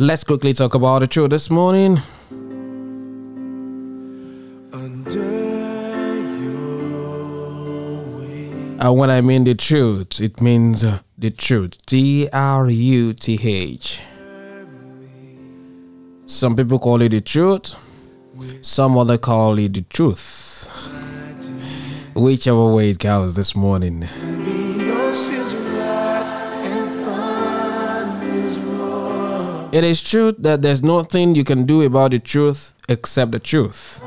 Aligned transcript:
Let's 0.00 0.22
quickly 0.22 0.52
talk 0.52 0.74
about 0.74 1.00
the 1.00 1.08
truth 1.08 1.30
this 1.30 1.50
morning. 1.50 2.00
And 8.80 8.96
when 8.96 9.10
I 9.10 9.20
mean 9.22 9.42
the 9.42 9.56
truth, 9.56 10.20
it 10.20 10.40
means 10.40 10.84
uh, 10.84 11.00
the 11.18 11.30
truth. 11.32 11.84
T 11.84 12.28
R 12.32 12.70
U 12.70 13.12
T 13.12 13.40
H. 13.42 14.00
Some 16.26 16.54
people 16.54 16.78
call 16.78 17.02
it 17.02 17.08
the 17.08 17.20
truth, 17.20 17.74
some 18.62 18.96
other 18.96 19.18
call 19.18 19.58
it 19.58 19.74
the 19.74 19.82
truth. 19.82 20.68
Whichever 22.14 22.72
way 22.72 22.90
it 22.90 23.00
goes 23.00 23.34
this 23.34 23.56
morning. 23.56 24.08
It 29.70 29.84
is 29.84 30.02
true 30.02 30.32
that 30.38 30.62
there's 30.62 30.82
nothing 30.82 31.34
you 31.34 31.44
can 31.44 31.64
do 31.64 31.82
about 31.82 32.12
the 32.12 32.18
truth 32.18 32.72
except 32.88 33.32
the 33.32 33.38
truth. 33.38 34.02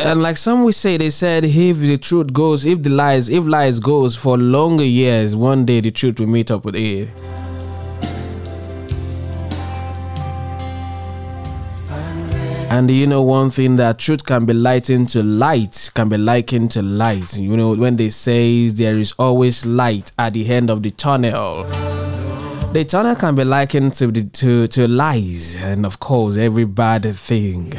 and 0.00 0.22
like 0.22 0.36
some 0.36 0.64
we 0.64 0.72
say 0.72 0.96
they 0.96 1.10
said 1.10 1.44
if 1.44 1.78
the 1.80 1.98
truth 1.98 2.32
goes 2.32 2.64
if 2.64 2.82
the 2.82 2.88
lies 2.88 3.28
if 3.28 3.44
lies 3.44 3.78
goes 3.80 4.16
for 4.16 4.38
longer 4.38 4.84
years 4.84 5.34
one 5.34 5.66
day 5.66 5.80
the 5.80 5.90
truth 5.90 6.20
will 6.20 6.26
meet 6.26 6.50
up 6.50 6.64
with 6.64 6.76
it 6.76 7.08
and 12.70 12.90
you 12.90 13.06
know 13.06 13.22
one 13.22 13.50
thing 13.50 13.76
that 13.76 13.98
truth 13.98 14.24
can 14.24 14.44
be 14.44 14.52
lightened 14.52 15.08
to 15.08 15.22
light 15.22 15.90
can 15.94 16.08
be 16.08 16.18
likened 16.18 16.70
to 16.72 16.82
light. 16.82 17.36
You 17.36 17.56
know 17.56 17.74
when 17.74 17.96
they 17.96 18.10
say 18.10 18.68
there 18.68 18.98
is 18.98 19.12
always 19.18 19.64
light 19.64 20.12
at 20.18 20.34
the 20.34 20.48
end 20.48 20.70
of 20.70 20.82
the 20.82 20.90
tunnel 20.90 21.64
the 22.72 22.84
tunnel 22.84 23.14
can 23.16 23.34
be 23.34 23.44
likened 23.44 23.94
to 23.94 24.08
the 24.08 24.24
to, 24.24 24.66
to 24.68 24.86
lies 24.86 25.56
and 25.56 25.86
of 25.86 25.98
course 26.00 26.36
every 26.36 26.66
bad 26.66 27.02
thing 27.16 27.72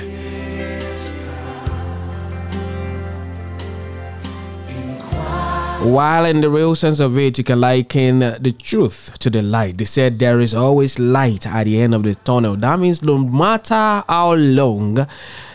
While 5.82 6.26
in 6.26 6.42
the 6.42 6.50
real 6.50 6.76
sense 6.76 7.00
of 7.00 7.18
it, 7.18 7.38
you 7.38 7.44
can 7.46 7.62
liken 7.62 8.20
the 8.20 8.52
truth 8.52 9.18
to 9.20 9.30
the 9.30 9.42
light. 9.42 9.78
They 9.78 9.86
said 9.86 10.20
there 10.20 10.42
is 10.42 10.54
always 10.54 11.00
light 11.00 11.48
at 11.48 11.64
the 11.64 11.80
end 11.80 11.96
of 11.96 12.04
the 12.04 12.16
tunnel. 12.16 12.58
That 12.58 12.80
means 12.80 13.02
no 13.02 13.18
matter 13.18 14.04
how 14.08 14.34
long 14.36 15.08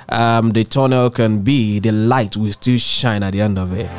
um, 0.09 0.53
the 0.53 0.65
tunnel 0.65 1.11
can 1.11 1.43
be, 1.43 1.79
the 1.79 1.93
light 1.93 2.39
will 2.39 2.53
still 2.53 2.79
shine 2.79 3.23
at 3.23 3.33
the 3.33 3.43
end 3.43 3.59
of 3.59 3.75
it. 3.75 3.91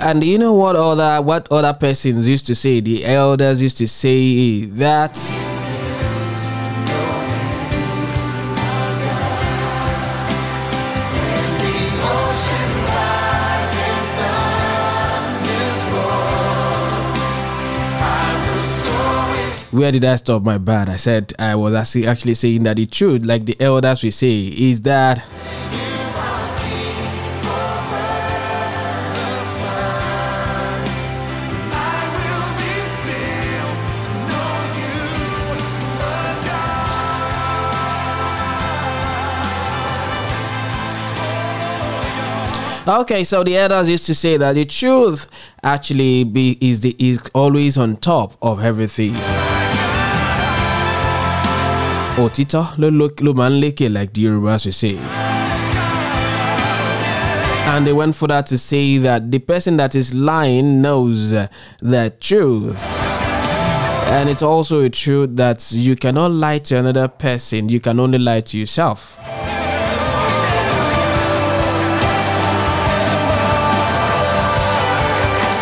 And 0.00 0.24
you 0.24 0.38
know 0.38 0.54
what 0.54 0.74
other 0.74 1.20
what 1.20 1.46
other 1.50 1.74
persons 1.74 2.26
used 2.26 2.46
to 2.46 2.54
say? 2.54 2.80
The 2.80 3.04
elders 3.04 3.60
used 3.60 3.76
to 3.78 3.88
say 3.88 4.64
that 4.64 5.18
where 19.70 19.92
did 19.92 20.04
I 20.04 20.16
stop 20.16 20.42
my 20.42 20.58
bad? 20.58 20.88
I 20.88 20.96
said 20.96 21.32
I 21.38 21.54
was 21.54 21.74
actually 21.74 22.34
saying 22.34 22.62
that 22.64 22.76
the 22.76 22.86
truth, 22.86 23.24
like 23.24 23.44
the 23.44 23.60
elders 23.60 24.02
we 24.02 24.10
say, 24.10 24.46
is 24.46 24.82
that 24.82 25.24
Okay, 42.88 43.22
so 43.22 43.44
the 43.44 43.54
elders 43.54 43.90
used 43.90 44.06
to 44.06 44.14
say 44.14 44.38
that 44.38 44.54
the 44.54 44.64
truth 44.64 45.28
actually 45.62 46.24
be 46.24 46.56
is 46.58 46.80
the 46.80 46.96
is 46.98 47.20
always 47.34 47.76
on 47.76 47.98
top 47.98 48.32
of 48.40 48.64
everything. 48.64 49.14
Òtítọ́ 52.24 52.64
ló 53.24 53.32
máa 53.38 53.50
ń 53.50 53.60
lékè 53.62 53.86
like 53.96 54.12
the 54.14 54.22
Yorùbá 54.24 54.58
should 54.60 54.74
say. 54.74 54.96
And 57.70 57.86
they 57.86 57.92
went 57.92 58.16
further 58.16 58.42
to 58.42 58.56
say 58.58 58.98
that 58.98 59.30
the 59.30 59.38
person 59.38 59.76
that 59.76 59.94
is 59.94 60.14
lying 60.14 60.80
knows 60.82 61.30
the 61.82 62.12
truth. 62.18 62.80
And 64.10 64.28
it's 64.30 64.42
also 64.42 64.80
a 64.80 64.88
truth 64.88 65.36
that 65.36 65.70
you 65.70 65.94
cannot 65.94 66.30
lie 66.32 66.58
to 66.60 66.76
another 66.78 67.08
person, 67.08 67.68
you 67.68 67.78
can 67.78 68.00
only 68.00 68.18
lie 68.18 68.40
to 68.40 68.58
yourself. 68.58 69.14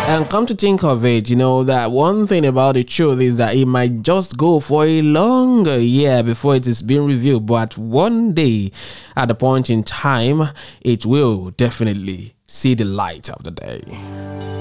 And 0.07 0.29
come 0.29 0.45
to 0.45 0.55
think 0.55 0.85
of 0.85 1.03
it, 1.03 1.29
you 1.29 1.35
know, 1.35 1.65
that 1.65 1.91
one 1.91 2.27
thing 2.27 2.45
about 2.45 2.75
the 2.75 2.85
truth 2.85 3.21
is 3.21 3.35
that 3.37 3.55
it 3.55 3.65
might 3.65 4.03
just 4.03 4.37
go 4.37 4.61
for 4.61 4.85
a 4.85 5.01
longer 5.01 5.77
year 5.77 6.23
before 6.23 6.55
it 6.55 6.65
is 6.65 6.81
being 6.81 7.05
revealed. 7.05 7.45
But 7.45 7.77
one 7.77 8.33
day, 8.33 8.71
at 9.17 9.29
a 9.29 9.35
point 9.35 9.69
in 9.69 9.83
time, 9.83 10.53
it 10.79 11.05
will 11.05 11.51
definitely 11.51 12.35
see 12.47 12.73
the 12.73 12.85
light 12.85 13.29
of 13.29 13.43
the 13.43 13.51
day. 13.51 14.56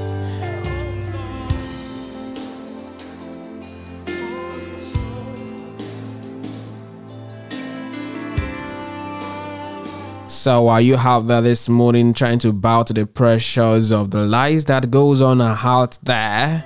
So 10.47 10.69
are 10.69 10.81
you 10.81 10.95
out 10.95 11.27
there 11.27 11.43
this 11.43 11.69
morning 11.69 12.15
trying 12.15 12.39
to 12.39 12.53
bow 12.53 12.85
to 12.85 12.93
the 12.93 13.05
pressures 13.05 13.91
of 13.91 14.13
the 14.13 14.21
lies 14.21 14.65
that 14.67 14.93
goes 14.93 15.21
on 15.21 15.43
out 15.43 15.99
there? 16.05 16.65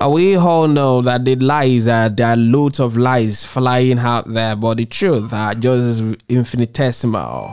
Uh, 0.00 0.10
we 0.10 0.36
all 0.36 0.68
know 0.68 1.02
that 1.02 1.24
the 1.24 1.34
lies 1.34 1.88
are 1.88 2.08
there 2.08 2.28
are 2.28 2.36
loads 2.36 2.78
of 2.78 2.96
lies 2.96 3.42
flying 3.44 3.98
out 3.98 4.32
there, 4.32 4.54
but 4.54 4.76
the 4.76 4.86
truth 4.86 5.32
are 5.32 5.54
just 5.54 6.04
infinitesimal. 6.28 7.52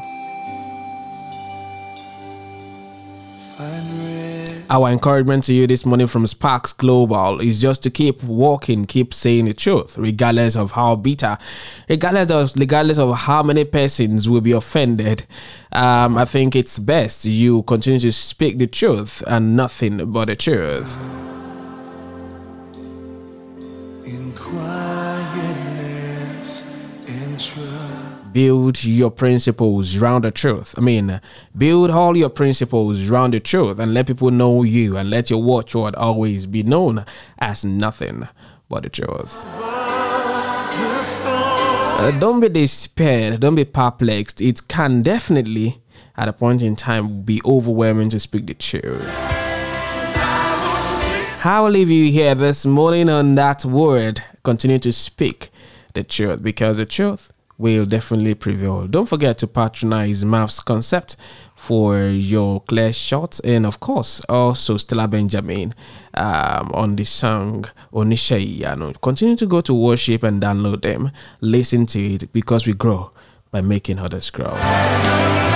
Our 4.71 4.87
encouragement 4.87 5.43
to 5.43 5.53
you 5.53 5.67
this 5.67 5.85
morning 5.85 6.07
from 6.07 6.25
Sparks 6.27 6.71
Global 6.71 7.41
is 7.41 7.59
just 7.59 7.83
to 7.83 7.89
keep 7.89 8.23
walking, 8.23 8.85
keep 8.85 9.13
saying 9.13 9.43
the 9.43 9.53
truth, 9.53 9.97
regardless 9.97 10.55
of 10.55 10.71
how 10.71 10.95
bitter, 10.95 11.37
regardless 11.89 12.31
of 12.31 12.55
regardless 12.57 12.97
of 12.97 13.17
how 13.17 13.43
many 13.43 13.65
persons 13.65 14.29
will 14.29 14.39
be 14.39 14.53
offended. 14.53 15.25
Um, 15.73 16.17
I 16.17 16.23
think 16.23 16.55
it's 16.55 16.79
best 16.79 17.25
you 17.25 17.63
continue 17.63 17.99
to 17.99 18.13
speak 18.13 18.59
the 18.59 18.67
truth 18.67 19.21
and 19.27 19.57
nothing 19.57 20.09
but 20.09 20.29
the 20.29 20.37
truth. 20.37 21.20
Build 28.31 28.83
your 28.83 29.11
principles 29.11 29.95
around 29.95 30.23
the 30.23 30.31
truth. 30.31 30.75
I 30.77 30.81
mean, 30.81 31.21
build 31.57 31.91
all 31.91 32.15
your 32.15 32.29
principles 32.29 33.09
around 33.09 33.33
the 33.33 33.39
truth 33.39 33.79
and 33.79 33.93
let 33.93 34.07
people 34.07 34.31
know 34.31 34.63
you 34.63 34.97
and 34.97 35.09
let 35.09 35.29
your 35.29 35.41
watchword 35.41 35.95
always 35.95 36.45
be 36.45 36.63
known 36.63 37.05
as 37.39 37.65
nothing 37.65 38.27
but 38.69 38.83
the 38.83 38.89
truth. 38.89 39.45
Uh, 42.03 42.11
don't 42.19 42.39
be 42.39 42.49
despaired, 42.49 43.39
don't 43.39 43.55
be 43.55 43.65
perplexed. 43.65 44.41
It 44.41 44.67
can 44.67 45.01
definitely, 45.01 45.81
at 46.17 46.27
a 46.27 46.33
point 46.33 46.63
in 46.63 46.75
time, 46.75 47.21
be 47.21 47.41
overwhelming 47.45 48.09
to 48.09 48.19
speak 48.19 48.47
the 48.47 48.53
truth. 48.53 49.07
I 51.43 51.59
will 51.61 51.71
leave 51.71 51.89
you 51.89 52.11
here 52.11 52.35
this 52.35 52.65
morning 52.65 53.09
on 53.09 53.33
that 53.35 53.65
word. 53.65 54.23
Continue 54.43 54.79
to 54.79 54.93
speak 54.93 55.49
the 55.93 56.03
truth 56.03 56.41
because 56.41 56.77
the 56.77 56.85
truth 56.85 57.31
will 57.61 57.85
definitely 57.85 58.33
prevail. 58.33 58.87
Don't 58.87 59.07
forget 59.07 59.37
to 59.37 59.47
patronize 59.47 60.25
Maths 60.25 60.59
Concept 60.59 61.15
for 61.55 61.99
your 62.07 62.61
clear 62.61 62.91
shots 62.91 63.39
and 63.41 63.67
of 63.67 63.79
course 63.79 64.19
also 64.27 64.77
Stella 64.77 65.07
Benjamin 65.07 65.75
um, 66.15 66.71
on 66.73 66.95
the 66.95 67.03
song 67.03 67.65
Onishayano. 67.93 68.99
Continue 68.99 69.35
to 69.35 69.45
go 69.45 69.61
to 69.61 69.73
worship 69.73 70.23
and 70.23 70.41
download 70.41 70.81
them. 70.81 71.11
Listen 71.39 71.85
to 71.85 71.99
it 72.15 72.33
because 72.33 72.65
we 72.65 72.73
grow 72.73 73.11
by 73.51 73.61
making 73.61 73.99
others 73.99 74.31
grow. 74.31 75.50